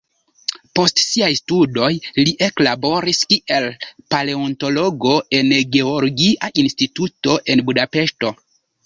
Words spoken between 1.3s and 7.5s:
studoj li eklaboris kiel paleontologo en geologia instituto